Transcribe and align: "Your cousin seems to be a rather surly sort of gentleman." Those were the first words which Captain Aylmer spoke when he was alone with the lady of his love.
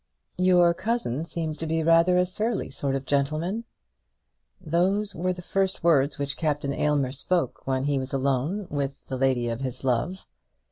"Your 0.39 0.73
cousin 0.73 1.25
seems 1.25 1.59
to 1.59 1.67
be 1.67 1.81
a 1.81 1.85
rather 1.85 2.25
surly 2.25 2.71
sort 2.71 2.95
of 2.95 3.05
gentleman." 3.05 3.65
Those 4.59 5.13
were 5.13 5.31
the 5.31 5.43
first 5.43 5.83
words 5.83 6.17
which 6.17 6.37
Captain 6.37 6.73
Aylmer 6.73 7.11
spoke 7.11 7.61
when 7.67 7.83
he 7.83 7.99
was 7.99 8.11
alone 8.11 8.65
with 8.71 9.05
the 9.09 9.17
lady 9.17 9.47
of 9.47 9.61
his 9.61 9.83
love. 9.83 10.25